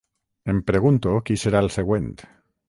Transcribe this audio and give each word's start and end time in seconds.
Em 0.53 0.61
pregunto 0.69 1.13
qui 1.27 1.37
serà 1.43 1.63
el 1.67 1.71
següent. 1.77 2.11